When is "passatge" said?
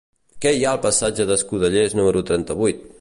0.85-1.27